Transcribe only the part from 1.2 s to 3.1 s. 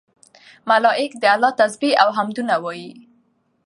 الله تسبيح او حمدونه وايي